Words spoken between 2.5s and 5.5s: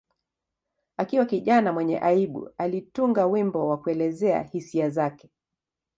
alitunga wimbo wa kuelezea hisia zake.